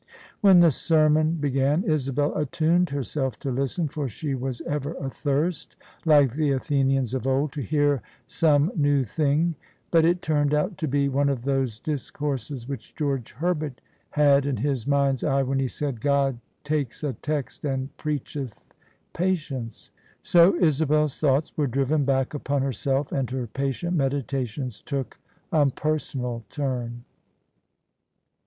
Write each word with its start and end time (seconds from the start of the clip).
When 0.39 0.61
the 0.61 0.71
sermon 0.71 1.33
began, 1.35 1.83
Isabel 1.83 2.35
attuned 2.35 2.89
herself 2.89 3.37
to 3.37 3.51
listen, 3.51 3.87
for 3.87 4.09
she 4.09 4.33
was 4.33 4.59
ever 4.61 4.95
athirst— 4.99 5.75
^like 6.07 6.33
the 6.33 6.49
Athenians 6.53 7.13
of 7.13 7.27
old— 7.27 7.51
to 7.51 7.61
hear 7.61 8.01
some 8.25 8.71
new 8.75 9.03
thing: 9.03 9.53
but 9.91 10.03
it 10.03 10.23
turned 10.23 10.55
out 10.55 10.75
to 10.79 10.87
be 10.87 11.07
one 11.07 11.29
of 11.29 11.43
those 11.43 11.79
discourses 11.79 12.67
which 12.67 12.95
George 12.95 13.33
Herbert 13.33 13.79
had 14.09 14.47
in 14.47 14.57
his 14.57 14.87
mind's 14.87 15.23
eye 15.23 15.43
when 15.43 15.59
he 15.59 15.67
said," 15.67 16.01
God 16.01 16.39
takes 16.63 17.03
a 17.03 17.13
text 17.13 17.63
and 17.63 17.95
preacheth 17.97 18.63
patience." 19.13 19.91
So 20.23 20.55
Isabel's 20.59 21.19
thoughts 21.19 21.55
were 21.55 21.67
driven 21.67 22.05
back 22.05 22.33
upon 22.33 22.63
her 22.63 22.73
self: 22.73 23.11
and 23.11 23.29
her 23.29 23.45
patient 23.45 23.95
meditations 23.95 24.81
took 24.83 25.19
a 25.51 25.69
personal 25.69 26.43
turn. 26.49 27.03